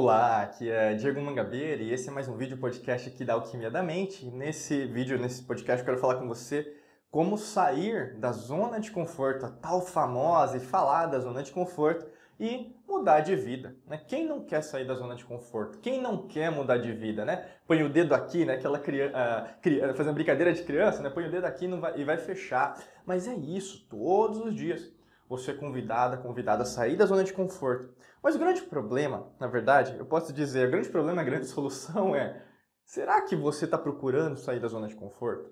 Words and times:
Olá, 0.00 0.42
aqui 0.42 0.70
é 0.70 0.94
Diego 0.94 1.20
Mangabeira 1.20 1.82
e 1.82 1.92
esse 1.92 2.08
é 2.08 2.12
mais 2.12 2.28
um 2.28 2.36
vídeo 2.36 2.56
podcast 2.56 3.08
aqui 3.08 3.24
da 3.24 3.32
Alquimia 3.34 3.68
da 3.68 3.82
Mente. 3.82 4.26
Nesse 4.26 4.86
vídeo, 4.86 5.18
nesse 5.18 5.42
podcast, 5.42 5.80
eu 5.80 5.84
quero 5.86 5.98
falar 5.98 6.20
com 6.20 6.28
você 6.28 6.72
como 7.10 7.36
sair 7.36 8.16
da 8.16 8.30
zona 8.30 8.78
de 8.78 8.92
conforto, 8.92 9.44
a 9.44 9.50
tal 9.50 9.80
famosa, 9.80 10.56
e 10.56 10.60
falar 10.60 11.06
da 11.06 11.18
zona 11.18 11.42
de 11.42 11.50
conforto 11.50 12.06
e 12.38 12.76
mudar 12.86 13.22
de 13.22 13.34
vida. 13.34 13.74
Né? 13.88 14.00
Quem 14.06 14.24
não 14.24 14.44
quer 14.44 14.62
sair 14.62 14.86
da 14.86 14.94
zona 14.94 15.16
de 15.16 15.24
conforto? 15.24 15.78
Quem 15.78 16.00
não 16.00 16.28
quer 16.28 16.52
mudar 16.52 16.76
de 16.76 16.92
vida? 16.92 17.24
Né? 17.24 17.48
Põe 17.66 17.82
o 17.82 17.88
dedo 17.88 18.14
aqui, 18.14 18.44
né? 18.44 18.54
aquela 18.54 18.78
criança, 18.78 19.50
uh, 19.66 19.94
fazendo 19.96 20.14
brincadeira 20.14 20.52
de 20.52 20.62
criança, 20.62 21.02
né? 21.02 21.10
põe 21.10 21.26
o 21.26 21.30
dedo 21.30 21.44
aqui 21.44 21.68
e 21.96 22.04
vai 22.04 22.18
fechar. 22.18 22.80
Mas 23.04 23.26
é 23.26 23.34
isso, 23.34 23.84
todos 23.90 24.38
os 24.38 24.54
dias 24.54 24.96
você 25.28 25.50
é 25.50 25.54
convidada, 25.54 26.16
convidada 26.16 26.62
a 26.62 26.66
sair 26.66 26.96
da 26.96 27.04
zona 27.04 27.22
de 27.22 27.32
conforto. 27.32 27.94
Mas 28.22 28.34
o 28.34 28.38
grande 28.38 28.62
problema, 28.62 29.30
na 29.38 29.46
verdade, 29.46 29.96
eu 29.98 30.06
posso 30.06 30.32
dizer, 30.32 30.66
o 30.66 30.70
grande 30.70 30.88
problema, 30.88 31.20
a 31.20 31.24
grande 31.24 31.46
solução 31.48 32.16
é: 32.16 32.42
será 32.84 33.20
que 33.22 33.36
você 33.36 33.66
está 33.66 33.76
procurando 33.76 34.38
sair 34.38 34.58
da 34.58 34.68
zona 34.68 34.88
de 34.88 34.96
conforto? 34.96 35.50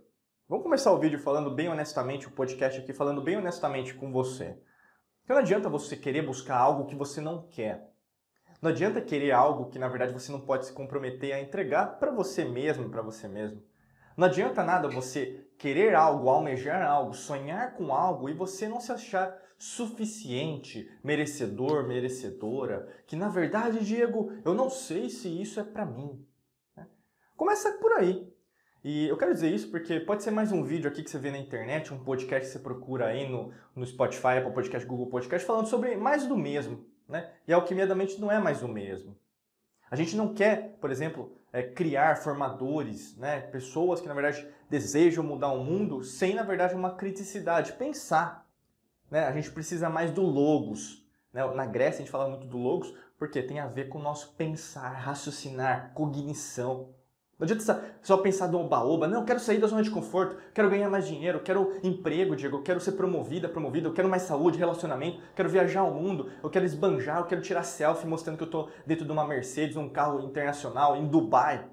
Vamos 0.49 0.63
começar 0.63 0.93
o 0.93 0.99
vídeo 0.99 1.19
falando 1.19 1.51
bem 1.51 1.69
honestamente, 1.69 2.29
o 2.29 2.31
podcast 2.31 2.81
aqui 2.81 2.93
falando 2.93 3.21
bem 3.21 3.37
honestamente 3.37 3.95
com 3.95 4.13
você. 4.13 4.57
Porque 5.21 5.33
não 5.33 5.41
adianta 5.41 5.69
você 5.69 5.97
querer 5.97 6.23
buscar 6.23 6.57
algo 6.57 6.87
que 6.87 6.95
você 6.95 7.21
não 7.21 7.49
quer. 7.49 7.91
Não 8.63 8.71
adianta 8.71 9.01
querer 9.01 9.33
algo 9.33 9.69
que 9.69 9.79
na 9.79 9.89
verdade 9.89 10.13
você 10.13 10.31
não 10.31 10.41
pode 10.41 10.67
se 10.67 10.73
comprometer 10.73 11.33
a 11.33 11.41
entregar 11.41 11.99
para 11.99 12.13
você 12.13 12.45
mesmo, 12.45 12.89
para 12.89 13.03
você 13.03 13.29
mesmo. 13.29 13.61
Não 14.17 14.27
adianta 14.27 14.65
nada 14.65 14.89
você 14.89 15.47
querer 15.59 15.95
algo, 15.95 16.29
almejar 16.29 16.83
algo, 16.83 17.13
sonhar 17.13 17.75
com 17.75 17.93
algo 17.93 18.29
e 18.29 18.33
você 18.33 18.67
não 18.67 18.81
se 18.81 18.91
achar 18.91 19.37
suficiente, 19.59 20.91
merecedor, 21.03 21.87
merecedora, 21.87 22.89
que 23.07 23.17
na 23.17 23.29
verdade, 23.29 23.85
Diego, 23.85 24.33
eu 24.45 24.55
não 24.55 24.71
sei 24.71 25.11
se 25.11 25.29
isso 25.29 25.61
é 25.61 25.65
para 25.65 25.85
mim. 25.85 26.25
Né? 26.77 26.87
Começa 27.37 27.73
por 27.73 27.93
aí. 27.93 28.33
E 28.83 29.09
eu 29.09 29.17
quero 29.17 29.35
dizer 29.35 29.53
isso 29.53 29.71
porque 29.71 29.99
pode 30.01 30.23
ser 30.23 30.31
mais 30.31 30.53
um 30.53 30.63
vídeo 30.63 30.89
aqui 30.89 31.03
que 31.03 31.11
você 31.11 31.19
vê 31.19 31.31
na 31.31 31.39
internet, 31.39 31.93
um 31.93 32.05
podcast 32.05 32.47
que 32.47 32.53
você 32.53 32.59
procura 32.59 33.09
aí 33.09 33.29
no, 33.29 33.53
no 33.75 33.85
Spotify, 33.85 34.39
Apple 34.39 34.53
Podcast, 34.53 34.87
Google 34.87 35.09
Podcast, 35.09 35.47
falando 35.47 35.67
sobre 35.67 35.97
mais 35.97 36.27
do 36.27 36.37
mesmo. 36.37 36.87
Né? 37.09 37.31
E 37.49 37.53
a 37.53 37.57
alquimia 37.57 37.87
da 37.87 37.95
mente 37.95 38.21
não 38.21 38.31
é 38.31 38.39
mais 38.39 38.63
o 38.63 38.69
mesmo. 38.69 39.17
A 39.91 39.97
gente 39.97 40.17
não 40.17 40.35
quer, 40.35 40.77
por 40.81 40.91
exemplo, 40.91 41.37
é, 41.53 41.63
criar 41.63 42.17
formadores, 42.17 43.17
né? 43.17 43.41
pessoas 43.41 44.01
que 44.01 44.09
na 44.09 44.15
verdade 44.15 44.47
desejam 44.69 45.25
mudar 45.25 45.53
o 45.53 45.65
mundo 45.65 46.03
sem 46.03 46.35
na 46.35 46.43
verdade 46.43 46.75
uma 46.75 46.95
criticidade, 46.95 47.73
pensar. 47.75 48.47
Né? 49.11 49.25
A 49.25 49.33
gente 49.33 49.51
precisa 49.51 49.89
mais 49.89 50.11
do 50.11 50.23
logos. 50.23 51.07
Né? 51.33 51.45
Na 51.55 51.67
Grécia 51.67 51.99
a 51.99 52.05
gente 52.05 52.11
fala 52.11 52.29
muito 52.29 52.47
do 52.47 52.59
logos 52.59 52.93
porque 53.19 53.43
tem 53.43 53.61
a 53.61 53.67
ver 53.67 53.89
com 53.89 53.99
o 53.99 54.03
nosso 54.03 54.35
pensar, 54.35 54.91
raciocinar, 54.91 55.93
cognição. 55.95 56.95
Não 57.39 57.45
adianta 57.45 57.97
só 58.01 58.17
pensar 58.17 58.47
do 58.47 58.59
oba-oba. 58.59 59.07
Não, 59.07 59.21
eu 59.21 59.25
quero 59.27 59.39
sair 59.39 59.59
da 59.59 59.67
zona 59.67 59.83
de 59.83 59.91
conforto, 59.91 60.37
quero 60.55 60.71
ganhar 60.71 60.89
mais 60.89 61.07
dinheiro, 61.07 61.41
quero 61.41 61.79
emprego, 61.83 62.35
Diego, 62.35 62.57
eu 62.57 62.63
quero 62.63 62.81
ser 62.81 62.93
promovida, 62.93 63.47
promovida, 63.47 63.89
eu 63.89 63.93
quero 63.93 64.09
mais 64.09 64.23
saúde, 64.23 64.59
relacionamento, 64.59 65.21
quero 65.35 65.49
viajar 65.49 65.81
ao 65.81 65.93
mundo, 65.93 66.31
eu 66.43 66.49
quero 66.49 66.65
esbanjar, 66.65 67.19
eu 67.19 67.27
quero 67.27 67.43
tirar 67.43 67.63
selfie 67.63 68.07
mostrando 68.07 68.39
que 68.39 68.43
eu 68.43 68.47
estou 68.47 68.71
dentro 68.87 69.05
de 69.05 69.13
uma 69.13 69.27
Mercedes, 69.27 69.77
um 69.77 69.89
carro 69.89 70.23
internacional, 70.23 70.97
em 70.97 71.07
Dubai. 71.07 71.69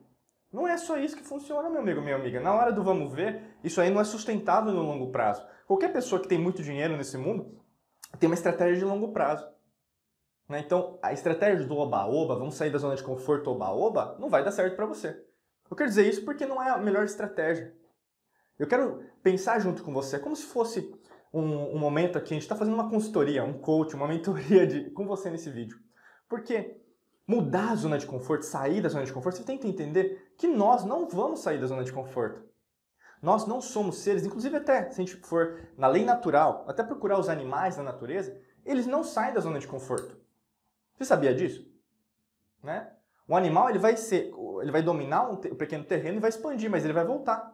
Não 0.51 0.67
é 0.67 0.77
só 0.77 0.97
isso 0.97 1.15
que 1.15 1.23
funciona, 1.23 1.69
meu 1.69 1.79
amigo, 1.79 2.01
minha 2.01 2.15
amiga. 2.15 2.41
Na 2.41 2.53
hora 2.53 2.71
do 2.71 2.83
vamos 2.83 3.13
ver, 3.13 3.41
isso 3.63 3.79
aí 3.79 3.89
não 3.89 4.01
é 4.01 4.03
sustentável 4.03 4.73
no 4.73 4.83
longo 4.83 5.11
prazo. 5.11 5.43
Qualquer 5.65 5.93
pessoa 5.93 6.21
que 6.21 6.27
tem 6.27 6.37
muito 6.37 6.61
dinheiro 6.61 6.97
nesse 6.97 7.17
mundo 7.17 7.57
tem 8.19 8.29
uma 8.29 8.35
estratégia 8.35 8.79
de 8.79 8.85
longo 8.85 9.13
prazo. 9.13 9.47
Né? 10.49 10.59
Então, 10.59 10.99
a 11.01 11.13
estratégia 11.13 11.65
do 11.65 11.77
oba-oba, 11.77 12.35
vamos 12.35 12.55
sair 12.55 12.69
da 12.69 12.77
zona 12.77 12.95
de 12.95 13.03
conforto 13.03 13.49
oba-oba, 13.49 14.17
não 14.19 14.29
vai 14.29 14.43
dar 14.43 14.51
certo 14.51 14.75
para 14.75 14.85
você. 14.85 15.25
Eu 15.73 15.75
quero 15.75 15.89
dizer 15.89 16.07
isso 16.07 16.23
porque 16.23 16.45
não 16.45 16.61
é 16.61 16.69
a 16.69 16.77
melhor 16.77 17.03
estratégia. 17.03 17.75
Eu 18.59 18.67
quero 18.67 19.03
pensar 19.23 19.57
junto 19.57 19.81
com 19.81 19.91
você, 19.91 20.19
como 20.19 20.35
se 20.35 20.45
fosse 20.45 20.93
um, 21.33 21.41
um 21.41 21.79
momento 21.79 22.15
aqui, 22.15 22.27
a 22.27 22.35
gente 22.35 22.43
está 22.43 22.55
fazendo 22.55 22.75
uma 22.75 22.91
consultoria, 22.91 23.43
um 23.43 23.57
coach, 23.57 23.95
uma 23.95 24.05
mentoria 24.07 24.67
de, 24.67 24.91
com 24.91 25.07
você 25.07 25.31
nesse 25.31 25.49
vídeo. 25.49 25.79
Porque 26.29 26.79
mudar 27.27 27.71
a 27.71 27.75
zona 27.75 27.97
de 27.97 28.05
conforto, 28.05 28.45
sair 28.45 28.83
da 28.83 28.89
zona 28.89 29.03
de 29.03 29.11
conforto, 29.11 29.37
você 29.37 29.43
tem 29.43 29.57
que 29.57 29.67
entender 29.67 30.35
que 30.37 30.47
nós 30.47 30.85
não 30.85 31.09
vamos 31.09 31.39
sair 31.39 31.59
da 31.59 31.65
zona 31.65 31.83
de 31.83 31.91
conforto. 31.91 32.47
Nós 33.19 33.47
não 33.47 33.59
somos 33.59 33.97
seres, 33.97 34.23
inclusive 34.23 34.55
até 34.55 34.91
se 34.91 35.01
a 35.01 35.03
gente 35.03 35.15
for 35.25 35.59
na 35.75 35.87
lei 35.87 36.05
natural, 36.05 36.65
até 36.67 36.83
procurar 36.83 37.17
os 37.17 37.29
animais 37.29 37.77
na 37.77 37.83
natureza, 37.83 38.39
eles 38.63 38.85
não 38.85 39.03
saem 39.03 39.33
da 39.33 39.41
zona 39.41 39.57
de 39.57 39.67
conforto. 39.67 40.21
Você 40.95 41.05
sabia 41.05 41.33
disso? 41.33 41.67
Né? 42.61 42.93
O 43.27 43.35
animal 43.35 43.69
ele 43.69 43.79
vai 43.79 43.95
ser, 43.95 44.31
ele 44.61 44.71
vai 44.71 44.81
dominar 44.81 45.29
um 45.29 45.37
pequeno 45.37 45.83
terreno 45.83 46.17
e 46.17 46.19
vai 46.19 46.29
expandir, 46.29 46.69
mas 46.69 46.83
ele 46.83 46.93
vai 46.93 47.05
voltar. 47.05 47.53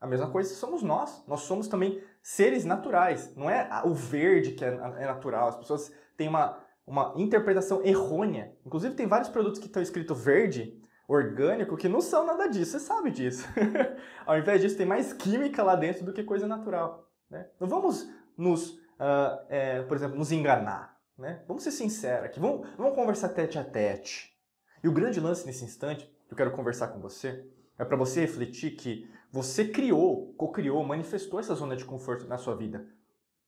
A 0.00 0.06
mesma 0.06 0.30
coisa 0.30 0.54
somos 0.54 0.82
nós. 0.82 1.24
Nós 1.26 1.40
somos 1.40 1.66
também 1.66 2.02
seres 2.22 2.64
naturais. 2.64 3.34
Não 3.34 3.50
é 3.50 3.68
o 3.84 3.92
verde 3.94 4.52
que 4.52 4.64
é, 4.64 4.68
é 4.68 5.06
natural. 5.06 5.48
As 5.48 5.56
pessoas 5.56 5.92
têm 6.16 6.28
uma, 6.28 6.58
uma 6.86 7.14
interpretação 7.16 7.84
errônea. 7.84 8.54
Inclusive 8.64 8.94
tem 8.94 9.06
vários 9.06 9.28
produtos 9.28 9.58
que 9.58 9.66
estão 9.66 9.82
escrito 9.82 10.14
verde, 10.14 10.80
orgânico, 11.08 11.76
que 11.76 11.88
não 11.88 12.00
são 12.00 12.24
nada 12.24 12.46
disso. 12.46 12.72
Você 12.72 12.80
sabe 12.80 13.10
disso. 13.10 13.48
Ao 14.24 14.38
invés 14.38 14.60
disso, 14.60 14.76
tem 14.76 14.86
mais 14.86 15.12
química 15.12 15.64
lá 15.64 15.74
dentro 15.74 16.04
do 16.04 16.12
que 16.12 16.22
coisa 16.22 16.46
natural. 16.46 17.08
Né? 17.28 17.48
Não 17.58 17.66
vamos 17.66 18.08
nos, 18.36 18.70
uh, 18.70 19.46
é, 19.48 19.82
por 19.82 19.96
exemplo, 19.96 20.16
nos 20.16 20.30
enganar. 20.30 20.96
Né? 21.18 21.42
Vamos 21.48 21.64
ser 21.64 21.72
sinceros 21.72 22.26
aqui. 22.26 22.38
Vamos, 22.38 22.68
vamos 22.76 22.94
conversar 22.94 23.30
tete 23.30 23.58
a 23.58 23.64
tete. 23.64 24.37
E 24.82 24.88
o 24.88 24.92
grande 24.92 25.18
lance 25.18 25.44
nesse 25.44 25.64
instante, 25.64 26.06
que 26.26 26.32
eu 26.32 26.36
quero 26.36 26.52
conversar 26.52 26.88
com 26.88 27.00
você, 27.00 27.44
é 27.76 27.84
para 27.84 27.96
você 27.96 28.20
refletir 28.20 28.76
que 28.76 29.10
você 29.30 29.66
criou, 29.66 30.32
co-criou, 30.36 30.84
manifestou 30.84 31.40
essa 31.40 31.54
zona 31.54 31.76
de 31.76 31.84
conforto 31.84 32.26
na 32.26 32.38
sua 32.38 32.54
vida. 32.54 32.86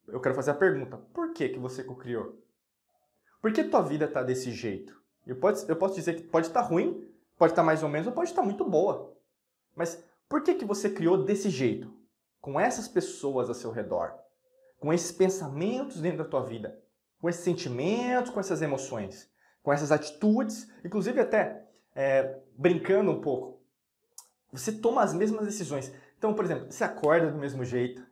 Eu 0.08 0.20
quero 0.20 0.34
fazer 0.34 0.50
a 0.50 0.54
pergunta: 0.54 0.96
por 1.14 1.32
que, 1.32 1.48
que 1.48 1.58
você 1.58 1.84
co-criou? 1.84 2.36
Por 3.40 3.52
que 3.52 3.64
tua 3.64 3.80
vida 3.80 4.06
está 4.06 4.22
desse 4.22 4.50
jeito? 4.50 5.00
Eu, 5.26 5.36
pode, 5.36 5.64
eu 5.68 5.76
posso 5.76 5.94
dizer 5.94 6.14
que 6.14 6.22
pode 6.22 6.48
estar 6.48 6.62
tá 6.62 6.68
ruim, 6.68 7.08
pode 7.38 7.52
estar 7.52 7.62
tá 7.62 7.66
mais 7.66 7.82
ou 7.82 7.88
menos, 7.88 8.08
ou 8.08 8.12
pode 8.12 8.30
estar 8.30 8.42
tá 8.42 8.46
muito 8.46 8.64
boa. 8.64 9.16
Mas 9.74 10.02
por 10.28 10.42
que, 10.42 10.54
que 10.54 10.64
você 10.64 10.90
criou 10.90 11.24
desse 11.24 11.48
jeito? 11.48 11.94
Com 12.40 12.58
essas 12.58 12.88
pessoas 12.88 13.48
ao 13.48 13.54
seu 13.54 13.70
redor, 13.70 14.14
com 14.78 14.92
esses 14.92 15.12
pensamentos 15.12 16.00
dentro 16.00 16.18
da 16.18 16.24
tua 16.24 16.42
vida, 16.42 16.78
com 17.20 17.28
esses 17.28 17.44
sentimentos, 17.44 18.30
com 18.30 18.40
essas 18.40 18.62
emoções 18.62 19.29
com 19.62 19.72
essas 19.72 19.92
atitudes, 19.92 20.70
inclusive 20.84 21.20
até 21.20 21.64
é, 21.94 22.38
brincando 22.56 23.10
um 23.10 23.20
pouco. 23.20 23.60
Você 24.52 24.72
toma 24.72 25.02
as 25.02 25.14
mesmas 25.14 25.46
decisões. 25.46 25.92
Então, 26.18 26.34
por 26.34 26.44
exemplo, 26.44 26.70
você 26.70 26.84
acorda 26.84 27.30
do 27.30 27.38
mesmo 27.38 27.64
jeito, 27.64 28.02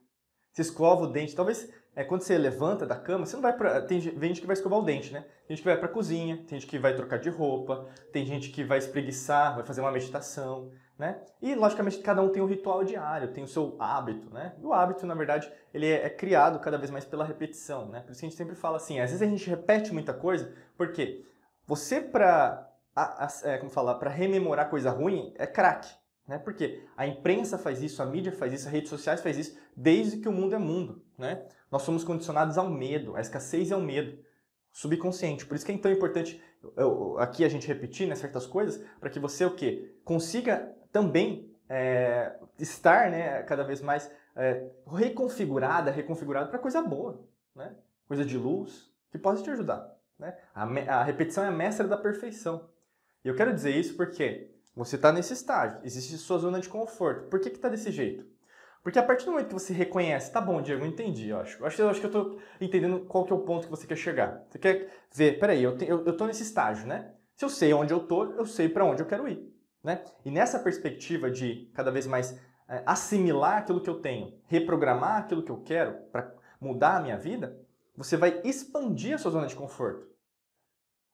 você 0.52 0.62
escova 0.62 1.04
o 1.04 1.06
dente. 1.06 1.34
Talvez 1.34 1.68
é, 1.94 2.04
quando 2.04 2.22
você 2.22 2.38
levanta 2.38 2.86
da 2.86 2.96
cama, 2.96 3.26
você 3.26 3.34
não 3.34 3.42
vai 3.42 3.52
para. 3.52 3.82
Tem 3.82 4.00
gente 4.00 4.40
que 4.40 4.46
vai 4.46 4.54
escovar 4.54 4.78
o 4.78 4.82
dente, 4.82 5.12
né? 5.12 5.22
Tem 5.46 5.56
gente 5.56 5.62
que 5.62 5.68
vai 5.68 5.76
para 5.76 5.86
a 5.88 5.92
cozinha, 5.92 6.36
tem 6.36 6.60
gente 6.60 6.66
que 6.66 6.78
vai 6.78 6.94
trocar 6.94 7.18
de 7.18 7.28
roupa, 7.28 7.88
tem 8.12 8.24
gente 8.24 8.50
que 8.50 8.62
vai 8.62 8.78
espreguiçar, 8.78 9.56
vai 9.56 9.64
fazer 9.64 9.80
uma 9.80 9.90
meditação, 9.90 10.70
né? 10.96 11.20
E 11.42 11.54
logicamente 11.54 11.98
cada 11.98 12.22
um 12.22 12.28
tem 12.28 12.40
um 12.42 12.46
ritual 12.46 12.84
diário, 12.84 13.32
tem 13.32 13.42
o 13.42 13.48
seu 13.48 13.74
hábito, 13.80 14.32
né? 14.32 14.54
E 14.60 14.64
o 14.64 14.72
hábito, 14.72 15.06
na 15.06 15.14
verdade, 15.14 15.50
ele 15.74 15.86
é, 15.86 16.06
é 16.06 16.10
criado 16.10 16.60
cada 16.60 16.78
vez 16.78 16.90
mais 16.90 17.04
pela 17.04 17.24
repetição, 17.24 17.88
né? 17.88 18.00
Por 18.00 18.12
isso 18.12 18.20
que 18.20 18.26
a 18.26 18.28
gente 18.28 18.38
sempre 18.38 18.54
fala 18.54 18.76
assim, 18.76 19.00
às 19.00 19.10
vezes 19.10 19.22
a 19.22 19.30
gente 19.30 19.50
repete 19.50 19.92
muita 19.92 20.14
coisa, 20.14 20.52
por 20.76 20.92
quê? 20.92 21.24
Você 21.68 22.00
para 22.00 22.66
é, 23.44 23.58
como 23.58 23.70
falar, 23.70 23.96
para 23.96 24.10
rememorar 24.10 24.70
coisa 24.70 24.90
ruim 24.90 25.34
é 25.36 25.46
craque, 25.46 25.94
né? 26.26 26.38
Porque 26.38 26.82
a 26.96 27.06
imprensa 27.06 27.58
faz 27.58 27.82
isso, 27.82 28.02
a 28.02 28.06
mídia 28.06 28.32
faz 28.32 28.54
isso, 28.54 28.66
as 28.66 28.72
redes 28.72 28.88
sociais 28.88 29.20
faz 29.20 29.36
isso 29.36 29.56
desde 29.76 30.16
que 30.16 30.28
o 30.28 30.32
mundo 30.32 30.54
é 30.54 30.58
mundo, 30.58 31.04
né? 31.16 31.46
Nós 31.70 31.82
somos 31.82 32.02
condicionados 32.02 32.56
ao 32.56 32.70
medo, 32.70 33.14
à 33.14 33.20
escassez 33.20 33.68
e 33.68 33.74
ao 33.74 33.82
medo 33.82 34.18
subconsciente. 34.72 35.44
Por 35.44 35.54
isso 35.54 35.66
que 35.66 35.70
é 35.70 35.76
tão 35.78 35.92
importante 35.92 36.42
eu, 36.74 37.18
aqui 37.18 37.44
a 37.44 37.48
gente 37.48 37.68
repetir 37.68 38.08
né, 38.08 38.14
certas 38.14 38.46
coisas 38.46 38.82
para 38.98 39.10
que 39.10 39.20
você 39.20 39.44
o 39.44 39.54
quê? 39.54 39.94
consiga 40.04 40.74
também 40.90 41.54
é, 41.68 42.34
estar 42.58 43.10
né, 43.10 43.42
cada 43.42 43.62
vez 43.62 43.82
mais 43.82 44.10
é, 44.34 44.66
reconfigurada, 44.86 45.90
reconfigurada 45.90 46.48
para 46.48 46.58
coisa 46.58 46.80
boa, 46.80 47.22
né? 47.54 47.76
coisa 48.06 48.24
de 48.24 48.38
luz 48.38 48.90
que 49.10 49.18
possa 49.18 49.42
te 49.42 49.50
ajudar. 49.50 49.97
Né? 50.18 50.36
A, 50.54 50.64
a 50.64 51.04
repetição 51.04 51.44
é 51.44 51.48
a 51.48 51.52
mestra 51.52 51.86
da 51.86 51.96
perfeição. 51.96 52.68
E 53.24 53.28
eu 53.28 53.36
quero 53.36 53.54
dizer 53.54 53.74
isso 53.74 53.96
porque 53.96 54.50
você 54.74 54.96
está 54.96 55.12
nesse 55.12 55.32
estágio, 55.32 55.80
existe 55.82 56.16
sua 56.16 56.38
zona 56.38 56.60
de 56.60 56.68
conforto. 56.68 57.28
Por 57.28 57.40
que 57.40 57.48
está 57.48 57.68
desse 57.68 57.90
jeito? 57.90 58.26
Porque 58.82 58.98
a 58.98 59.02
partir 59.02 59.24
do 59.26 59.32
momento 59.32 59.48
que 59.48 59.54
você 59.54 59.72
reconhece, 59.72 60.32
tá 60.32 60.40
bom, 60.40 60.62
Diego, 60.62 60.84
eu 60.84 60.88
entendi, 60.88 61.28
eu 61.28 61.40
acho. 61.40 61.60
Eu 61.60 61.66
acho, 61.66 61.82
eu 61.82 61.90
acho 61.90 62.00
que 62.00 62.06
eu 62.06 62.10
estou 62.10 62.40
entendendo 62.60 63.00
qual 63.00 63.24
que 63.24 63.32
é 63.32 63.36
o 63.36 63.40
ponto 63.40 63.66
que 63.66 63.70
você 63.70 63.86
quer 63.86 63.96
chegar. 63.96 64.44
Você 64.48 64.58
quer 64.58 64.90
ver, 65.12 65.38
peraí, 65.38 65.62
eu, 65.62 65.76
eu 65.78 66.16
tô 66.16 66.26
nesse 66.26 66.42
estágio, 66.42 66.86
né? 66.86 67.12
Se 67.36 67.44
eu 67.44 67.48
sei 67.48 67.72
onde 67.74 67.92
eu 67.92 68.00
tô, 68.00 68.24
eu 68.32 68.46
sei 68.46 68.68
para 68.68 68.84
onde 68.84 69.02
eu 69.02 69.06
quero 69.06 69.28
ir. 69.28 69.52
Né? 69.82 70.02
E 70.24 70.30
nessa 70.30 70.58
perspectiva 70.58 71.30
de 71.30 71.70
cada 71.74 71.90
vez 71.90 72.06
mais 72.06 72.38
é, 72.68 72.82
assimilar 72.86 73.58
aquilo 73.58 73.80
que 73.80 73.90
eu 73.90 74.00
tenho, 74.00 74.34
reprogramar 74.46 75.18
aquilo 75.18 75.42
que 75.42 75.50
eu 75.50 75.60
quero 75.60 75.92
para 76.10 76.32
mudar 76.60 76.96
a 76.96 77.00
minha 77.00 77.16
vida, 77.16 77.60
você 77.96 78.16
vai 78.16 78.40
expandir 78.44 79.14
a 79.14 79.18
sua 79.18 79.30
zona 79.30 79.46
de 79.46 79.54
conforto. 79.54 80.07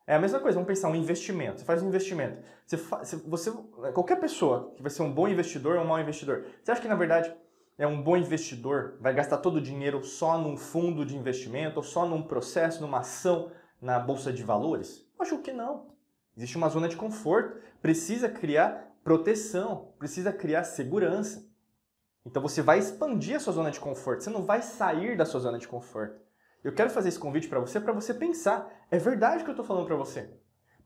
É 0.07 0.17
a 0.17 0.21
mesma 0.21 0.39
coisa, 0.39 0.57
vamos 0.57 0.67
pensar 0.67 0.91
um 0.91 0.95
investimento. 0.95 1.61
Você 1.61 1.65
faz 1.65 1.83
um 1.83 1.89
investimento. 1.89 2.43
Você, 2.67 3.17
você, 3.27 3.51
qualquer 3.95 4.21
pessoa 4.21 4.73
que 4.77 4.83
vai 4.83 4.91
ser 4.91 5.03
um 5.03 5.13
bom 5.13 5.27
investidor 5.27 5.77
ou 5.77 5.85
um 5.85 5.87
mau 5.87 5.99
investidor, 5.99 6.45
você 6.63 6.73
acha 6.73 6.81
que 6.81 6.89
na 6.89 6.95
verdade 6.95 7.35
é 7.79 7.87
um 7.87 8.03
bom 8.03 8.17
investidor 8.17 8.97
vai 9.01 9.15
gastar 9.15 9.39
todo 9.39 9.57
o 9.57 9.61
dinheiro 9.61 10.05
só 10.05 10.39
num 10.39 10.57
fundo 10.57 11.05
de 11.05 11.17
investimento 11.17 11.79
ou 11.79 11.83
só 11.83 12.07
num 12.07 12.23
processo, 12.23 12.83
numa 12.83 12.99
ação 12.99 13.51
na 13.81 13.99
bolsa 13.99 14.33
de 14.33 14.43
valores? 14.43 15.09
Acho 15.19 15.39
que 15.39 15.53
não. 15.53 15.95
Existe 16.37 16.57
uma 16.57 16.69
zona 16.69 16.89
de 16.89 16.97
conforto. 16.97 17.59
Precisa 17.81 18.29
criar 18.29 18.95
proteção, 19.03 19.93
precisa 19.99 20.33
criar 20.33 20.65
segurança. 20.65 21.47
Então 22.27 22.43
você 22.43 22.63
vai 22.63 22.79
expandir 22.79 23.37
a 23.37 23.41
sua 23.41 23.53
zona 23.53 23.71
de 23.71 23.81
conforto. 23.81 24.23
Você 24.23 24.31
não 24.31 24.43
vai 24.43 24.63
sair 24.63 25.17
da 25.17 25.25
sua 25.25 25.41
zona 25.41 25.59
de 25.59 25.69
conforto. 25.69 26.24
Eu 26.65 26.73
quero 26.73 26.89
fazer 26.89 27.11
esse 27.11 27.19
convite 27.19 27.47
para 27.47 27.61
você 27.61 27.79
para 27.79 27.93
você 27.93 28.15
pensar. 28.15 28.73
É 28.91 28.99
verdade 28.99 29.45
que 29.45 29.51
eu 29.51 29.53
estou 29.53 29.67
falando 29.67 29.87
para 29.87 29.97
você. 29.97 30.31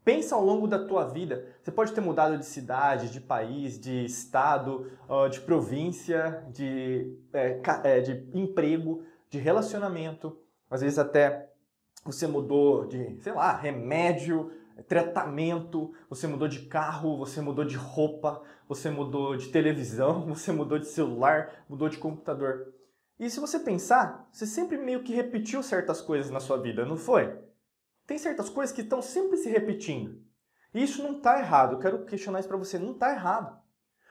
Pensa 0.04 0.34
ao 0.34 0.44
longo 0.44 0.66
da 0.66 0.84
tua 0.84 1.04
vida. 1.04 1.46
Você 1.62 1.70
pode 1.70 1.92
ter 1.92 2.00
mudado 2.00 2.36
de 2.36 2.44
cidade, 2.44 3.10
de 3.10 3.20
país, 3.20 3.78
de 3.78 4.04
estado, 4.04 4.90
de 5.30 5.40
província, 5.40 6.44
de, 6.50 7.16
é, 7.32 7.60
é, 7.84 8.00
de 8.00 8.28
emprego, 8.34 9.04
de 9.30 9.38
relacionamento. 9.38 10.36
Às 10.68 10.80
vezes 10.80 10.98
até 10.98 11.48
você 12.04 12.26
mudou 12.26 12.86
de, 12.86 13.16
sei 13.20 13.32
lá, 13.32 13.54
remédio, 13.54 14.50
tratamento, 14.88 15.92
você 16.08 16.26
mudou 16.26 16.48
de 16.48 16.60
carro, 16.62 17.18
você 17.18 17.40
mudou 17.40 17.64
de 17.64 17.76
roupa, 17.76 18.42
você 18.68 18.90
mudou 18.90 19.36
de 19.36 19.48
televisão, 19.48 20.22
você 20.28 20.50
mudou 20.50 20.78
de 20.78 20.86
celular, 20.86 21.64
mudou 21.68 21.88
de 21.88 21.98
computador. 21.98 22.72
E 23.18 23.28
se 23.28 23.40
você 23.40 23.58
pensar, 23.58 24.28
você 24.30 24.46
sempre 24.46 24.76
meio 24.76 25.02
que 25.02 25.14
repetiu 25.14 25.62
certas 25.62 26.00
coisas 26.00 26.30
na 26.30 26.38
sua 26.38 26.56
vida, 26.56 26.84
não 26.84 26.96
foi? 26.96 27.36
Tem 28.06 28.16
certas 28.16 28.48
coisas 28.48 28.74
que 28.74 28.82
estão 28.82 29.02
sempre 29.02 29.36
se 29.36 29.50
repetindo. 29.50 30.22
E 30.72 30.82
isso 30.82 31.02
não 31.02 31.16
está 31.16 31.38
errado. 31.38 31.74
Eu 31.74 31.78
quero 31.80 32.04
questionar 32.04 32.40
isso 32.40 32.48
para 32.48 32.56
você. 32.56 32.78
Não 32.78 32.92
está 32.92 33.10
errado. 33.10 33.58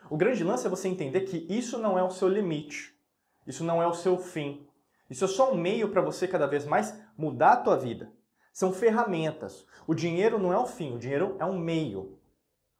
O 0.09 0.17
grande 0.17 0.43
lance 0.43 0.67
é 0.67 0.69
você 0.69 0.87
entender 0.87 1.21
que 1.21 1.47
isso 1.49 1.77
não 1.77 1.97
é 1.97 2.03
o 2.03 2.11
seu 2.11 2.27
limite. 2.27 2.95
Isso 3.45 3.63
não 3.63 3.81
é 3.81 3.87
o 3.87 3.93
seu 3.93 4.17
fim. 4.17 4.67
Isso 5.09 5.23
é 5.23 5.27
só 5.27 5.53
um 5.53 5.57
meio 5.57 5.89
para 5.89 6.01
você 6.01 6.27
cada 6.27 6.45
vez 6.45 6.65
mais 6.65 6.93
mudar 7.17 7.53
a 7.53 7.57
tua 7.57 7.77
vida. 7.77 8.11
São 8.51 8.73
ferramentas. 8.73 9.65
O 9.85 9.93
dinheiro 9.93 10.37
não 10.37 10.51
é 10.51 10.57
o 10.57 10.65
fim, 10.65 10.93
o 10.93 10.99
dinheiro 10.99 11.37
é 11.39 11.45
um 11.45 11.57
meio. 11.57 12.19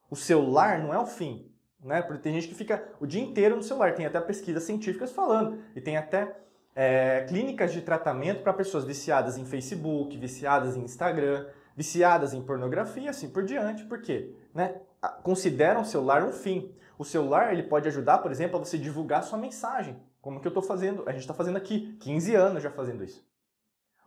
O 0.09 0.15
celular 0.15 0.79
não 0.79 0.93
é 0.93 0.99
o 0.99 1.05
fim 1.05 1.49
né? 1.87 2.01
Porque 2.01 2.21
tem 2.21 2.33
gente 2.33 2.47
que 2.47 2.55
fica 2.55 2.83
o 2.99 3.07
dia 3.07 3.21
inteiro 3.21 3.55
no 3.55 3.63
celular. 3.63 3.95
Tem 3.95 4.05
até 4.05 4.19
pesquisas 4.19 4.63
científicas 4.63 5.11
falando. 5.11 5.59
E 5.75 5.81
tem 5.81 5.97
até 5.97 6.35
é, 6.75 7.25
clínicas 7.27 7.73
de 7.73 7.81
tratamento 7.81 8.43
para 8.43 8.53
pessoas 8.53 8.83
viciadas 8.83 9.37
em 9.37 9.45
Facebook, 9.45 10.15
viciadas 10.17 10.75
em 10.75 10.83
Instagram, 10.83 11.47
viciadas 11.75 12.33
em 12.33 12.41
pornografia, 12.41 13.09
assim 13.09 13.29
por 13.29 13.43
diante. 13.43 13.85
Por 13.85 14.01
quê? 14.01 14.33
Né? 14.53 14.75
Consideram 15.23 15.81
o 15.81 15.85
celular 15.85 16.23
um 16.23 16.31
fim. 16.31 16.71
O 16.97 17.05
celular 17.05 17.53
ele 17.53 17.63
pode 17.63 17.87
ajudar, 17.87 18.19
por 18.19 18.31
exemplo, 18.31 18.57
a 18.57 18.63
você 18.63 18.77
divulgar 18.77 19.23
sua 19.23 19.37
mensagem. 19.37 19.95
Como 20.21 20.39
que 20.41 20.47
eu 20.47 20.49
estou 20.49 20.63
fazendo? 20.63 21.03
A 21.07 21.11
gente 21.11 21.21
está 21.21 21.33
fazendo 21.33 21.57
aqui, 21.57 21.95
15 21.99 22.35
anos 22.35 22.63
já 22.63 22.69
fazendo 22.69 23.03
isso. 23.03 23.25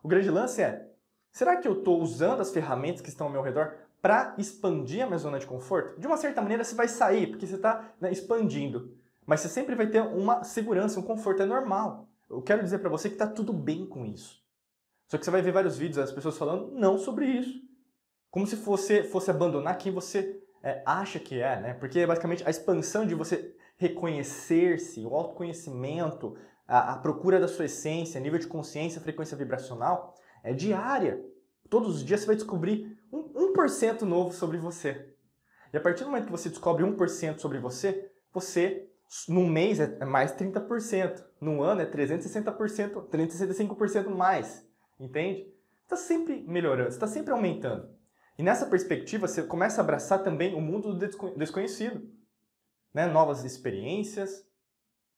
O 0.03 0.07
grande 0.07 0.29
lance 0.29 0.61
é, 0.61 0.87
será 1.31 1.57
que 1.57 1.67
eu 1.67 1.79
estou 1.79 2.01
usando 2.01 2.41
as 2.41 2.51
ferramentas 2.51 3.01
que 3.01 3.09
estão 3.09 3.27
ao 3.27 3.33
meu 3.33 3.41
redor 3.41 3.73
para 4.01 4.33
expandir 4.37 5.03
a 5.03 5.05
minha 5.05 5.17
zona 5.17 5.37
de 5.37 5.45
conforto, 5.45 5.99
de 5.99 6.07
uma 6.07 6.17
certa 6.17 6.41
maneira 6.41 6.63
você 6.63 6.73
vai 6.73 6.87
sair, 6.87 7.27
porque 7.27 7.45
você 7.45 7.55
está 7.55 7.93
né, 7.99 8.11
expandindo. 8.11 8.97
Mas 9.25 9.41
você 9.41 9.49
sempre 9.49 9.75
vai 9.75 9.87
ter 9.87 10.01
uma 10.01 10.43
segurança, 10.43 10.99
um 10.99 11.03
conforto, 11.03 11.43
é 11.43 11.45
normal. 11.45 12.09
Eu 12.29 12.41
quero 12.41 12.63
dizer 12.63 12.79
para 12.79 12.89
você 12.89 13.09
que 13.09 13.15
está 13.15 13.27
tudo 13.27 13.53
bem 13.53 13.85
com 13.85 14.05
isso. 14.05 14.41
Só 15.07 15.17
que 15.17 15.25
você 15.25 15.31
vai 15.31 15.41
ver 15.41 15.51
vários 15.51 15.77
vídeos 15.77 15.97
das 15.97 16.11
pessoas 16.11 16.37
falando 16.37 16.71
não 16.71 16.97
sobre 16.97 17.25
isso. 17.25 17.61
Como 18.31 18.47
se 18.47 18.55
fosse, 18.55 19.03
fosse 19.03 19.29
abandonar 19.29 19.77
quem 19.77 19.91
você 19.91 20.41
é, 20.63 20.81
acha 20.85 21.19
que 21.19 21.39
é, 21.39 21.59
né? 21.59 21.73
Porque 21.73 21.99
é 21.99 22.07
basicamente 22.07 22.43
a 22.47 22.49
expansão 22.49 23.05
de 23.05 23.13
você 23.13 23.53
reconhecer-se, 23.77 25.05
o 25.05 25.13
autoconhecimento, 25.13 26.37
a, 26.67 26.93
a 26.93 26.97
procura 26.97 27.39
da 27.39 27.47
sua 27.47 27.65
essência, 27.65 28.21
nível 28.21 28.39
de 28.39 28.47
consciência, 28.47 29.01
frequência 29.01 29.35
vibracional, 29.35 30.15
é 30.43 30.53
diária. 30.53 31.23
Todos 31.69 31.95
os 31.95 32.05
dias 32.05 32.21
você 32.21 32.27
vai 32.27 32.35
descobrir 32.35 32.90
1% 33.33 34.01
novo 34.01 34.33
sobre 34.33 34.57
você. 34.57 35.13
E 35.73 35.77
a 35.77 35.81
partir 35.81 36.03
do 36.03 36.09
momento 36.09 36.25
que 36.25 36.31
você 36.31 36.49
descobre 36.49 36.83
1% 36.83 37.39
sobre 37.39 37.59
você, 37.59 38.11
você, 38.33 38.89
num 39.27 39.47
mês, 39.47 39.79
é 39.79 40.05
mais 40.05 40.33
30%. 40.33 41.23
Num 41.39 41.61
ano, 41.61 41.81
é 41.81 41.85
360%, 41.85 43.07
365% 43.09 44.09
mais. 44.09 44.67
Entende? 44.99 45.51
Está 45.83 45.95
sempre 45.95 46.43
melhorando, 46.47 46.89
está 46.89 47.07
sempre 47.07 47.31
aumentando. 47.33 47.89
E 48.37 48.43
nessa 48.43 48.65
perspectiva, 48.65 49.27
você 49.27 49.43
começa 49.43 49.81
a 49.81 49.83
abraçar 49.83 50.23
também 50.23 50.55
o 50.55 50.61
mundo 50.61 50.93
do 50.93 51.07
desconhecido. 51.37 52.09
Né? 52.93 53.05
Novas 53.07 53.43
experiências, 53.43 54.45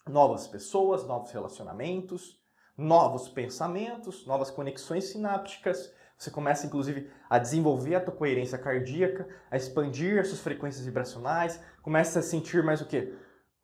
novas 0.07 0.47
pessoas, 0.47 1.05
novos 1.05 1.31
relacionamentos, 1.31 2.41
novos 2.77 3.29
pensamentos, 3.29 4.25
novas 4.25 4.49
conexões 4.49 5.05
sinápticas, 5.05 5.93
você 6.17 6.31
começa, 6.31 6.65
inclusive, 6.65 7.09
a 7.29 7.37
desenvolver 7.37 7.95
a 7.95 8.01
tua 8.01 8.13
coerência 8.13 8.57
cardíaca, 8.57 9.27
a 9.51 9.57
expandir 9.57 10.19
as 10.19 10.27
suas 10.27 10.41
frequências 10.41 10.85
vibracionais, 10.85 11.59
começa 11.81 12.19
a 12.19 12.21
sentir 12.21 12.63
mais 12.63 12.81
o 12.81 12.85
quê? 12.85 13.13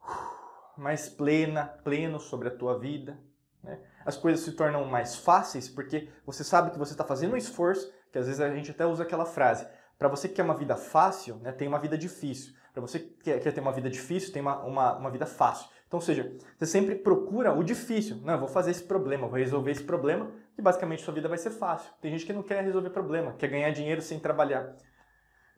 Mais 0.77 1.09
plena, 1.09 1.65
pleno 1.83 2.19
sobre 2.19 2.47
a 2.47 2.51
tua 2.55 2.79
vida. 2.79 3.19
Né? 3.61 3.79
As 4.05 4.15
coisas 4.15 4.45
se 4.45 4.53
tornam 4.53 4.85
mais 4.85 5.15
fáceis 5.15 5.67
porque 5.67 6.09
você 6.25 6.41
sabe 6.41 6.71
que 6.71 6.79
você 6.79 6.93
está 6.93 7.03
fazendo 7.03 7.33
um 7.33 7.37
esforço, 7.37 7.91
que 8.11 8.17
às 8.17 8.27
vezes 8.27 8.39
a 8.39 8.49
gente 8.55 8.71
até 8.71 8.85
usa 8.85 9.03
aquela 9.03 9.25
frase. 9.25 9.67
Para 9.97 10.07
você 10.07 10.29
que 10.29 10.35
quer 10.35 10.43
uma 10.43 10.55
vida 10.55 10.77
fácil, 10.77 11.35
né, 11.37 11.51
tem 11.51 11.67
uma 11.67 11.79
vida 11.79 11.97
difícil. 11.97 12.53
Para 12.71 12.81
você 12.81 12.99
que 12.99 13.39
quer, 13.39 13.39
ter 13.39 13.59
uma 13.59 13.73
vida 13.73 13.89
difícil, 13.89 14.31
tem 14.31 14.41
uma, 14.41 14.63
uma, 14.63 14.97
uma 14.97 15.11
vida 15.11 15.25
fácil. 15.25 15.69
Então, 15.87 15.97
ou 15.97 16.05
seja, 16.05 16.31
você 16.57 16.65
sempre 16.65 16.95
procura 16.95 17.51
o 17.53 17.63
difícil. 17.63 18.17
Não, 18.23 18.35
eu 18.35 18.39
vou 18.39 18.47
fazer 18.47 18.71
esse 18.71 18.83
problema, 18.83 19.27
vou 19.27 19.37
resolver 19.37 19.71
esse 19.71 19.83
problema, 19.83 20.31
e 20.59 20.61
basicamente 20.61 21.01
sua 21.01 21.13
vida 21.13 21.29
vai 21.29 21.37
ser 21.37 21.51
fácil. 21.51 21.91
Tem 22.01 22.11
gente 22.11 22.25
que 22.25 22.33
não 22.33 22.43
quer 22.43 22.63
resolver 22.63 22.89
problema, 22.89 23.33
quer 23.33 23.47
ganhar 23.47 23.71
dinheiro 23.71 24.01
sem 24.01 24.19
trabalhar. 24.19 24.75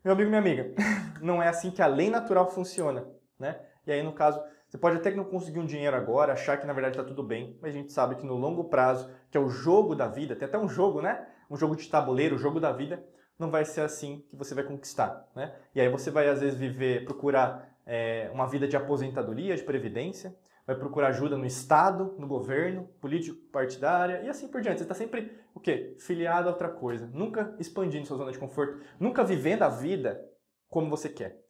Meu 0.04 0.14
amigo, 0.14 0.30
minha 0.30 0.40
amiga, 0.40 0.72
não 1.20 1.42
é 1.42 1.48
assim 1.48 1.70
que 1.70 1.82
a 1.82 1.86
lei 1.86 2.08
natural 2.08 2.48
funciona, 2.48 3.04
né? 3.38 3.60
E 3.84 3.92
aí, 3.92 4.02
no 4.02 4.12
caso, 4.12 4.40
você 4.68 4.78
pode 4.78 4.96
até 4.96 5.10
que 5.10 5.16
não 5.16 5.24
conseguir 5.24 5.58
um 5.58 5.66
dinheiro 5.66 5.96
agora, 5.96 6.32
achar 6.32 6.56
que 6.56 6.66
na 6.66 6.72
verdade 6.72 6.96
está 6.96 7.06
tudo 7.06 7.22
bem, 7.22 7.58
mas 7.60 7.74
a 7.74 7.78
gente 7.78 7.92
sabe 7.92 8.14
que 8.14 8.24
no 8.24 8.36
longo 8.36 8.64
prazo, 8.64 9.10
que 9.30 9.36
é 9.36 9.40
o 9.40 9.48
jogo 9.48 9.94
da 9.94 10.06
vida, 10.06 10.36
tem 10.36 10.46
até 10.46 10.56
um 10.56 10.68
jogo, 10.68 11.02
né? 11.02 11.26
Um 11.50 11.56
jogo 11.56 11.76
de 11.76 11.88
tabuleiro, 11.88 12.36
o 12.36 12.38
jogo 12.38 12.60
da 12.60 12.72
vida, 12.72 13.04
não 13.38 13.50
vai 13.50 13.64
ser 13.64 13.80
assim 13.80 14.24
que 14.30 14.36
você 14.36 14.54
vai 14.54 14.64
conquistar, 14.64 15.28
né? 15.34 15.52
E 15.74 15.80
aí 15.80 15.88
você 15.88 16.10
vai 16.10 16.28
às 16.28 16.40
vezes 16.40 16.58
viver, 16.58 17.04
procurar 17.04 17.68
é, 17.84 18.30
uma 18.32 18.46
vida 18.46 18.68
de 18.68 18.76
aposentadoria, 18.76 19.56
de 19.56 19.62
previdência, 19.64 20.34
vai 20.66 20.76
procurar 20.76 21.08
ajuda 21.08 21.36
no 21.36 21.46
Estado, 21.46 22.14
no 22.18 22.26
governo, 22.26 22.88
político, 23.00 23.36
partidária 23.50 24.22
e 24.22 24.28
assim 24.28 24.48
por 24.48 24.60
diante. 24.60 24.78
Você 24.78 24.84
está 24.84 24.94
sempre 24.94 25.38
o 25.54 25.60
quê? 25.60 25.96
Filiado 25.98 26.48
a 26.48 26.52
outra 26.52 26.68
coisa, 26.68 27.06
nunca 27.12 27.54
expandindo 27.58 28.06
sua 28.06 28.16
zona 28.16 28.32
de 28.32 28.38
conforto, 28.38 28.80
nunca 28.98 29.24
vivendo 29.24 29.62
a 29.62 29.68
vida 29.68 30.22
como 30.68 30.90
você 30.90 31.08
quer. 31.08 31.42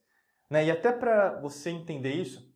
Né? 0.51 0.67
E 0.67 0.71
até 0.71 0.93
para 0.93 1.41
você 1.41 1.71
entender 1.71 2.13
isso, 2.13 2.51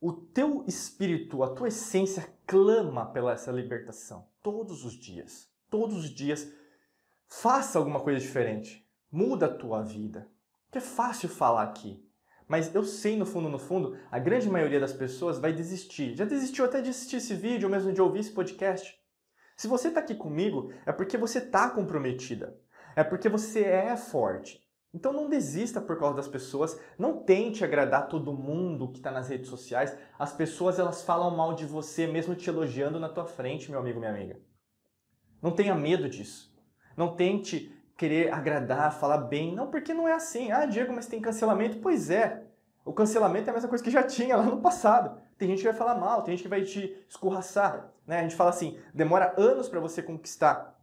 o 0.00 0.12
teu 0.12 0.64
espírito, 0.66 1.42
a 1.42 1.54
tua 1.54 1.68
essência 1.68 2.28
clama 2.46 3.10
pela 3.10 3.32
essa 3.32 3.50
libertação 3.50 4.28
todos 4.42 4.84
os 4.84 4.92
dias. 4.92 5.50
Todos 5.70 5.96
os 5.96 6.10
dias, 6.10 6.52
faça 7.26 7.78
alguma 7.78 8.00
coisa 8.00 8.20
diferente. 8.20 8.86
Muda 9.10 9.46
a 9.46 9.54
tua 9.54 9.82
vida. 9.82 10.30
Que 10.70 10.78
é 10.78 10.80
fácil 10.80 11.28
falar 11.28 11.62
aqui. 11.62 12.06
Mas 12.46 12.74
eu 12.74 12.84
sei 12.84 13.16
no 13.16 13.24
fundo, 13.24 13.48
no 13.48 13.58
fundo, 13.58 13.96
a 14.10 14.18
grande 14.18 14.48
maioria 14.48 14.78
das 14.78 14.92
pessoas 14.92 15.38
vai 15.38 15.52
desistir. 15.52 16.14
Já 16.14 16.24
desistiu 16.24 16.64
até 16.64 16.80
de 16.80 16.90
assistir 16.90 17.16
esse 17.16 17.34
vídeo, 17.34 17.66
ou 17.66 17.72
mesmo 17.72 17.92
de 17.92 18.02
ouvir 18.02 18.20
esse 18.20 18.32
podcast. 18.32 18.94
Se 19.56 19.68
você 19.68 19.88
está 19.88 20.00
aqui 20.00 20.14
comigo, 20.14 20.72
é 20.84 20.92
porque 20.92 21.16
você 21.16 21.38
está 21.38 21.70
comprometida. 21.70 22.58
É 22.96 23.02
porque 23.02 23.28
você 23.28 23.62
é 23.64 23.96
forte. 23.96 24.62
Então 24.92 25.12
não 25.12 25.28
desista 25.28 25.80
por 25.80 25.98
causa 25.98 26.14
das 26.14 26.28
pessoas, 26.28 26.78
não 26.96 27.24
tente 27.24 27.64
agradar 27.64 28.06
todo 28.08 28.32
mundo 28.32 28.92
que 28.92 28.98
está 28.98 29.10
nas 29.10 29.28
redes 29.28 29.48
sociais. 29.48 29.96
As 30.16 30.32
pessoas 30.32 30.78
elas 30.78 31.02
falam 31.02 31.36
mal 31.36 31.54
de 31.54 31.66
você 31.66 32.06
mesmo 32.06 32.36
te 32.36 32.48
elogiando 32.48 33.00
na 33.00 33.08
tua 33.08 33.24
frente, 33.24 33.70
meu 33.70 33.80
amigo, 33.80 33.98
minha 33.98 34.12
amiga. 34.12 34.40
Não 35.42 35.50
tenha 35.50 35.74
medo 35.74 36.08
disso. 36.08 36.54
Não 36.96 37.16
tente 37.16 37.74
querer 37.96 38.32
agradar, 38.32 38.98
falar 38.98 39.18
bem. 39.18 39.54
Não, 39.54 39.70
porque 39.70 39.94
não 39.94 40.08
é 40.08 40.12
assim. 40.12 40.52
Ah, 40.52 40.66
Diego, 40.66 40.92
mas 40.92 41.06
tem 41.06 41.20
cancelamento. 41.20 41.78
Pois 41.78 42.10
é. 42.10 42.42
O 42.84 42.92
cancelamento 42.92 43.48
é 43.48 43.50
a 43.50 43.54
mesma 43.54 43.68
coisa 43.68 43.82
que 43.82 43.90
já 43.90 44.02
tinha 44.02 44.36
lá 44.36 44.42
no 44.42 44.60
passado. 44.60 45.18
Tem 45.38 45.48
gente 45.48 45.58
que 45.58 45.68
vai 45.68 45.74
falar 45.74 45.94
mal, 45.94 46.22
tem 46.22 46.36
gente 46.36 46.42
que 46.42 46.48
vai 46.48 46.62
te 46.62 46.94
escorraçar. 47.08 47.90
Né? 48.06 48.18
A 48.18 48.22
gente 48.22 48.36
fala 48.36 48.50
assim, 48.50 48.78
demora 48.92 49.34
anos 49.36 49.68
para 49.68 49.80
você 49.80 50.02
conquistar 50.02 50.78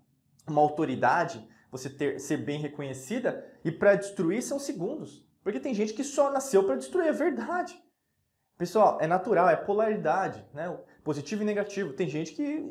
uma 0.47 0.61
autoridade, 0.61 1.47
você 1.71 1.89
ter, 1.89 2.19
ser 2.19 2.37
bem 2.37 2.59
reconhecida, 2.59 3.45
e 3.63 3.71
para 3.71 3.95
destruir 3.95 4.41
são 4.41 4.59
segundos. 4.59 5.25
Porque 5.43 5.59
tem 5.59 5.73
gente 5.73 5.93
que 5.93 6.03
só 6.03 6.31
nasceu 6.31 6.63
para 6.63 6.75
destruir, 6.75 7.07
é 7.07 7.13
verdade. 7.13 7.81
Pessoal, 8.57 8.97
é 8.99 9.07
natural, 9.07 9.49
é 9.49 9.55
polaridade, 9.55 10.45
né? 10.53 10.75
positivo 11.03 11.43
e 11.43 11.45
negativo. 11.45 11.93
Tem 11.93 12.09
gente 12.09 12.33
que 12.33 12.67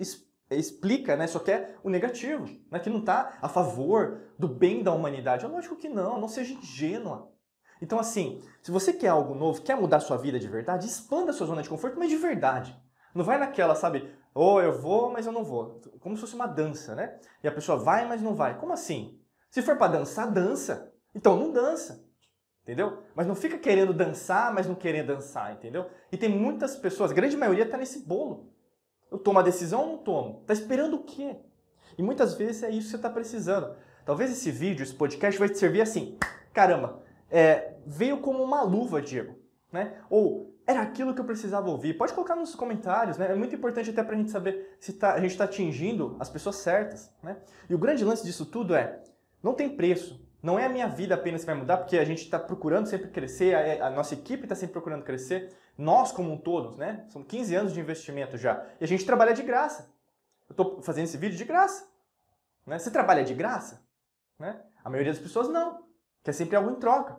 explica, 0.50 1.16
né, 1.16 1.26
só 1.26 1.38
quer 1.38 1.78
o 1.82 1.90
negativo, 1.90 2.48
né, 2.70 2.78
que 2.78 2.90
não 2.90 3.00
está 3.00 3.38
a 3.40 3.48
favor 3.48 4.20
do 4.38 4.48
bem 4.48 4.82
da 4.82 4.92
humanidade. 4.92 5.44
É 5.44 5.48
lógico 5.48 5.76
que 5.76 5.88
não, 5.88 6.20
não 6.20 6.28
seja 6.28 6.54
ingênua. 6.54 7.32
Então, 7.80 7.98
assim, 7.98 8.42
se 8.60 8.70
você 8.70 8.92
quer 8.92 9.08
algo 9.08 9.34
novo, 9.34 9.62
quer 9.62 9.76
mudar 9.76 10.00
sua 10.00 10.16
vida 10.16 10.38
de 10.38 10.48
verdade, 10.48 10.86
expanda 10.86 11.30
a 11.30 11.34
sua 11.34 11.46
zona 11.46 11.62
de 11.62 11.68
conforto, 11.68 11.98
mas 11.98 12.10
de 12.10 12.16
verdade. 12.16 12.76
Não 13.14 13.24
vai 13.24 13.38
naquela, 13.38 13.74
sabe, 13.74 14.12
ou 14.34 14.54
oh, 14.54 14.60
eu 14.60 14.78
vou, 14.78 15.10
mas 15.10 15.26
eu 15.26 15.32
não 15.32 15.42
vou. 15.42 15.80
Como 15.98 16.14
se 16.14 16.20
fosse 16.20 16.34
uma 16.34 16.46
dança, 16.46 16.94
né? 16.94 17.18
E 17.42 17.48
a 17.48 17.52
pessoa 17.52 17.78
vai, 17.78 18.06
mas 18.06 18.22
não 18.22 18.34
vai. 18.34 18.58
Como 18.58 18.72
assim? 18.72 19.18
Se 19.50 19.62
for 19.62 19.76
para 19.76 19.92
dançar, 19.92 20.30
dança. 20.30 20.92
Então 21.14 21.36
não 21.36 21.50
dança. 21.50 22.04
Entendeu? 22.62 23.02
Mas 23.14 23.26
não 23.26 23.34
fica 23.34 23.58
querendo 23.58 23.92
dançar, 23.92 24.54
mas 24.54 24.66
não 24.66 24.74
querendo 24.74 25.08
dançar, 25.08 25.52
entendeu? 25.52 25.90
E 26.12 26.16
tem 26.16 26.28
muitas 26.28 26.76
pessoas, 26.76 27.10
a 27.10 27.14
grande 27.14 27.36
maioria 27.36 27.64
está 27.64 27.76
nesse 27.76 28.06
bolo. 28.06 28.52
Eu 29.10 29.18
tomo 29.18 29.38
a 29.38 29.42
decisão 29.42 29.82
ou 29.82 29.86
não 29.88 29.98
tomo? 29.98 30.42
Tá 30.46 30.52
esperando 30.52 30.94
o 30.94 31.04
quê? 31.04 31.36
E 31.98 32.02
muitas 32.02 32.34
vezes 32.34 32.62
é 32.62 32.70
isso 32.70 32.86
que 32.86 32.90
você 32.90 32.96
está 32.96 33.10
precisando. 33.10 33.74
Talvez 34.04 34.30
esse 34.30 34.50
vídeo, 34.50 34.82
esse 34.82 34.94
podcast 34.94 35.38
vai 35.38 35.48
te 35.48 35.58
servir 35.58 35.80
assim. 35.80 36.16
Caramba, 36.52 37.02
é, 37.30 37.74
veio 37.86 38.18
como 38.18 38.42
uma 38.42 38.62
luva, 38.62 39.00
Diego. 39.02 39.34
Né? 39.72 39.94
Ou 40.08 40.54
era 40.66 40.82
aquilo 40.82 41.14
que 41.14 41.20
eu 41.20 41.24
precisava 41.24 41.68
ouvir. 41.68 41.94
Pode 41.94 42.12
colocar 42.12 42.36
nos 42.36 42.54
comentários, 42.54 43.18
né? 43.18 43.30
É 43.30 43.34
muito 43.34 43.54
importante 43.54 43.90
até 43.90 44.02
para 44.02 44.14
a 44.14 44.18
gente 44.18 44.30
saber 44.30 44.76
se 44.80 44.92
tá, 44.92 45.14
a 45.14 45.20
gente 45.20 45.32
está 45.32 45.44
atingindo 45.44 46.16
as 46.18 46.28
pessoas 46.28 46.56
certas. 46.56 47.12
Né? 47.22 47.36
E 47.68 47.74
o 47.74 47.78
grande 47.78 48.04
lance 48.04 48.24
disso 48.24 48.46
tudo 48.46 48.74
é, 48.74 49.00
não 49.42 49.54
tem 49.54 49.68
preço. 49.68 50.20
Não 50.42 50.58
é 50.58 50.66
a 50.66 50.68
minha 50.68 50.88
vida 50.88 51.14
apenas 51.14 51.42
que 51.42 51.46
vai 51.46 51.54
mudar, 51.54 51.78
porque 51.78 51.98
a 51.98 52.04
gente 52.04 52.22
está 52.22 52.38
procurando 52.38 52.86
sempre 52.86 53.08
crescer, 53.08 53.54
a, 53.54 53.88
a 53.88 53.90
nossa 53.90 54.14
equipe 54.14 54.44
está 54.44 54.54
sempre 54.54 54.72
procurando 54.72 55.04
crescer, 55.04 55.52
nós 55.76 56.12
como 56.12 56.32
um 56.32 56.38
todo, 56.38 56.76
né? 56.76 57.04
São 57.08 57.22
15 57.22 57.54
anos 57.54 57.72
de 57.72 57.80
investimento 57.80 58.36
já. 58.38 58.64
E 58.80 58.84
a 58.84 58.88
gente 58.88 59.04
trabalha 59.04 59.34
de 59.34 59.42
graça. 59.42 59.92
Eu 60.48 60.52
estou 60.52 60.82
fazendo 60.82 61.04
esse 61.04 61.16
vídeo 61.16 61.36
de 61.36 61.44
graça. 61.44 61.88
Né? 62.66 62.78
Você 62.78 62.90
trabalha 62.90 63.22
de 63.22 63.34
graça? 63.34 63.82
Né? 64.38 64.60
A 64.84 64.90
maioria 64.90 65.12
das 65.12 65.22
pessoas 65.22 65.48
não. 65.48 65.84
Quer 66.22 66.32
sempre 66.32 66.56
algo 66.56 66.70
em 66.70 66.74
troca. 66.74 67.18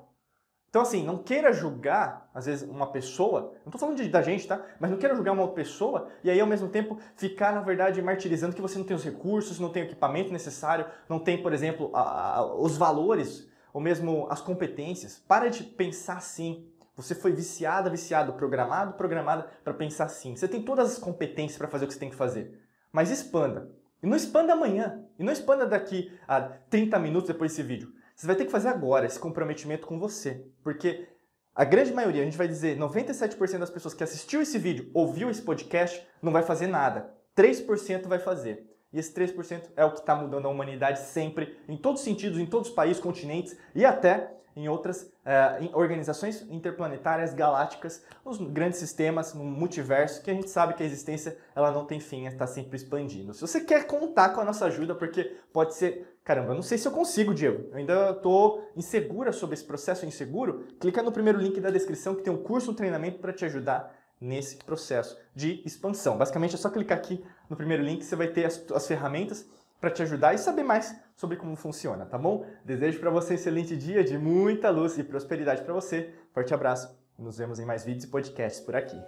Então, 0.72 0.84
assim, 0.84 1.04
não 1.04 1.18
queira 1.18 1.52
julgar, 1.52 2.30
às 2.34 2.46
vezes, 2.46 2.68
uma 2.68 2.88
pessoa, 2.88 3.52
não 3.66 3.66
estou 3.66 3.78
falando 3.78 3.98
de, 3.98 4.08
da 4.08 4.22
gente, 4.22 4.48
tá? 4.48 4.66
Mas 4.80 4.90
não 4.90 4.98
queira 4.98 5.14
julgar 5.14 5.34
uma 5.34 5.50
pessoa 5.50 6.08
e 6.24 6.32
aí, 6.32 6.40
ao 6.40 6.48
mesmo 6.48 6.70
tempo, 6.70 6.98
ficar, 7.18 7.52
na 7.54 7.60
verdade, 7.60 8.02
martirizando 8.02 8.56
que 8.56 8.62
você 8.62 8.78
não 8.78 8.86
tem 8.86 8.96
os 8.96 9.04
recursos, 9.04 9.60
não 9.60 9.68
tem 9.68 9.84
o 9.84 9.86
equipamento 9.86 10.32
necessário, 10.32 10.86
não 11.10 11.20
tem, 11.20 11.44
por 11.44 11.52
exemplo, 11.52 11.92
a, 11.94 12.38
a, 12.38 12.56
os 12.56 12.78
valores 12.78 13.52
ou 13.74 13.82
mesmo 13.82 14.28
as 14.30 14.40
competências. 14.40 15.22
Para 15.28 15.50
de 15.50 15.62
pensar 15.62 16.16
assim. 16.16 16.66
Você 16.96 17.14
foi 17.16 17.34
viciada, 17.34 17.90
viciado, 17.90 18.32
programado, 18.34 18.94
programada 18.94 19.50
para 19.66 19.74
pensar 19.74 20.06
assim. 20.06 20.38
Você 20.38 20.48
tem 20.48 20.62
todas 20.64 20.94
as 20.94 20.98
competências 20.98 21.58
para 21.58 21.68
fazer 21.68 21.84
o 21.84 21.88
que 21.90 21.94
você 21.94 22.00
tem 22.00 22.10
que 22.10 22.16
fazer. 22.16 22.62
Mas 22.94 23.12
expanda. 23.12 23.70
E 24.02 24.08
não 24.08 24.16
expanda 24.16 24.54
amanhã. 24.54 25.04
E 25.20 25.24
não 25.24 25.34
expanda 25.34 25.66
daqui 25.66 26.18
a 26.26 26.40
30 26.42 26.98
minutos 26.98 27.28
depois 27.28 27.52
desse 27.52 27.64
vídeo. 27.64 27.94
Você 28.22 28.28
vai 28.28 28.36
ter 28.36 28.46
que 28.46 28.52
fazer 28.52 28.68
agora 28.68 29.08
esse 29.08 29.20
comprometimento 29.20 29.88
com 29.88 29.98
você. 29.98 30.46
Porque 30.64 31.08
a 31.56 31.66
grande 31.66 31.92
maioria, 31.92 32.22
a 32.22 32.24
gente 32.24 32.38
vai 32.38 32.48
dizer 32.48 32.78
97% 32.78 33.58
das 33.58 33.72
pessoas 33.72 33.96
que 33.96 34.04
assistiu 34.04 34.44
esse 34.44 34.60
vídeo, 34.60 34.92
ouviu 34.94 35.28
esse 35.28 35.42
podcast, 35.42 36.08
não 36.22 36.32
vai 36.32 36.44
fazer 36.44 36.68
nada. 36.68 37.12
3% 37.36 38.08
vai 38.08 38.20
fazer. 38.20 38.70
E 38.94 39.00
esse 39.00 39.12
3% 39.12 39.72
é 39.76 39.84
o 39.84 39.92
que 39.92 40.02
está 40.02 40.14
mudando 40.14 40.46
a 40.46 40.50
humanidade 40.50 41.00
sempre, 41.00 41.58
em 41.68 41.76
todos 41.76 42.02
os 42.02 42.06
sentidos, 42.06 42.38
em 42.38 42.46
todos 42.46 42.70
os 42.70 42.76
países, 42.76 43.02
continentes 43.02 43.58
e 43.74 43.84
até 43.84 44.32
em 44.56 44.68
outras 44.68 45.04
uh, 45.04 45.62
em 45.64 45.70
organizações 45.74 46.42
interplanetárias, 46.50 47.34
galácticas, 47.34 48.04
nos 48.26 48.38
grandes 48.38 48.80
sistemas, 48.80 49.34
no 49.34 49.44
multiverso, 49.44 50.22
que 50.22 50.32
a 50.32 50.34
gente 50.34 50.50
sabe 50.50 50.74
que 50.74 50.84
a 50.84 50.86
existência 50.86 51.38
ela 51.56 51.72
não 51.72 51.86
tem 51.86 52.00
fim, 52.00 52.26
está 52.26 52.46
sempre 52.48 52.76
expandindo. 52.76 53.34
Se 53.34 53.42
você 53.42 53.62
quer 53.62 53.86
contar 53.86 54.30
com 54.30 54.42
a 54.42 54.46
nossa 54.46 54.66
ajuda, 54.66 54.96
porque 54.96 55.36
pode 55.54 55.76
ser 55.76 56.08
Caramba, 56.24 56.52
eu 56.52 56.56
não 56.56 56.62
sei 56.62 56.78
se 56.78 56.88
eu 56.88 56.92
consigo, 56.92 57.34
Diego. 57.34 57.70
Eu 57.72 57.78
ainda 57.78 58.12
estou 58.12 58.70
insegura 58.76 59.32
sobre 59.32 59.56
esse 59.56 59.64
processo 59.64 60.06
inseguro. 60.06 60.68
Clica 60.80 61.02
no 61.02 61.12
primeiro 61.12 61.40
link 61.40 61.60
da 61.60 61.72
descrição 61.72 62.14
que 62.14 62.22
tem 62.22 62.32
um 62.32 62.44
curso, 62.44 62.70
um 62.70 62.76
treinamento 62.76 63.18
para 63.18 63.34
te 63.34 63.44
ajudar 63.44 63.92
nesse 64.22 64.58
processo 64.58 65.18
de 65.36 65.64
expansão. 65.66 66.18
Basicamente 66.18 66.54
é 66.54 66.58
só 66.58 66.70
clicar 66.70 67.00
aqui 67.00 67.26
no 67.50 67.56
primeiro 67.56 67.82
link, 67.82 68.06
você 68.06 68.16
vai 68.16 68.28
ter 68.28 68.46
as, 68.46 68.64
as 68.72 68.88
ferramentas 68.88 69.50
para 69.80 69.90
te 69.90 70.04
ajudar 70.04 70.36
e 70.36 70.38
saber 70.38 70.62
mais 70.62 70.96
sobre 71.22 71.38
como 71.38 71.56
funciona, 71.56 72.04
tá 72.04 72.18
bom? 72.18 72.44
Desejo 72.66 73.00
para 73.00 73.12
você 73.12 73.34
um 73.34 73.36
excelente 73.36 73.78
dia 73.78 74.04
de 74.04 74.18
muita 74.18 74.72
luz 74.72 74.98
e 74.98 75.04
prosperidade 75.04 75.62
para 75.62 75.72
você. 75.72 76.12
Forte 76.34 76.52
abraço. 76.52 77.00
Nos 77.16 77.38
vemos 77.38 77.60
em 77.60 77.66
mais 77.66 77.86
vídeos 77.86 78.06
e 78.06 78.08
podcasts 78.08 78.60
por 78.60 78.76
aqui. 78.76 79.00